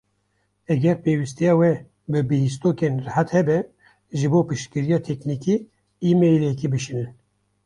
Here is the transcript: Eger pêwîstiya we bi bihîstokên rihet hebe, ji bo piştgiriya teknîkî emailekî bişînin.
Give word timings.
Eger 0.73 0.95
pêwîstiya 1.03 1.53
we 1.59 1.71
bi 2.11 2.19
bihîstokên 2.29 2.95
rihet 3.05 3.29
hebe, 3.35 3.57
ji 4.17 4.27
bo 4.31 4.39
piştgiriya 4.47 4.99
teknîkî 5.07 5.55
emailekî 6.09 6.67
bişînin. 6.73 7.09